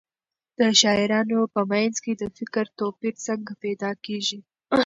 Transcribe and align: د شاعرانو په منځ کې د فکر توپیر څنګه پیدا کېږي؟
د 0.59 0.61
شاعرانو 0.81 1.39
په 1.53 1.61
منځ 1.71 1.95
کې 2.03 2.13
د 2.21 2.23
فکر 2.37 2.65
توپیر 2.79 3.13
څنګه 3.27 3.53
پیدا 3.63 3.91
کېږي؟ 4.05 4.39